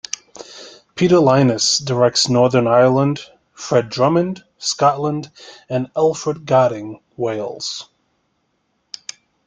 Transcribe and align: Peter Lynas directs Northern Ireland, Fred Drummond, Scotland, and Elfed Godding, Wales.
Peter 0.95 1.17
Lynas 1.17 1.77
directs 1.85 2.27
Northern 2.27 2.65
Ireland, 2.65 3.19
Fred 3.53 3.89
Drummond, 3.89 4.43
Scotland, 4.57 5.29
and 5.69 5.93
Elfed 5.93 6.43
Godding, 6.45 6.99
Wales. 7.17 7.87